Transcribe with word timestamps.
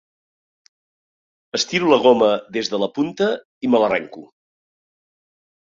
Estiro 1.57 1.91
la 1.91 1.99
goma 2.07 2.31
des 2.57 2.73
de 2.73 2.81
la 2.85 2.89
punta 2.97 3.29
i 3.69 3.73
me 3.75 3.85
l'arrenco. 3.85 4.27